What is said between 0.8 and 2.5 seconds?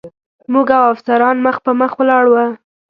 افسران مخ په مخ ولاړ و.